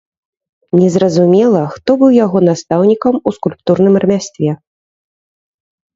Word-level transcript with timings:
Незразумела, 0.79 1.61
хто 1.75 1.91
быў 2.01 2.11
яго 2.25 2.37
настаўнікам 2.49 3.15
у 3.27 3.37
скульптурным 3.39 3.93
рамястве. 4.05 4.51